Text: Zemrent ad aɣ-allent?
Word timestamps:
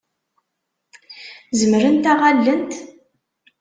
Zemrent 1.59 2.09
ad 2.11 2.15
aɣ-allent? 2.19 2.73